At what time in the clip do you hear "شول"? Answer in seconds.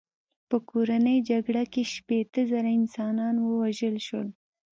4.07-4.27